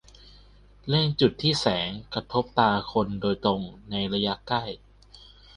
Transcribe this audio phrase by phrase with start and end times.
[0.87, 3.61] -เลี่ยงจุดที่แสงกระทบตาคนโดยตรง
[3.91, 4.63] ในระยะใกล้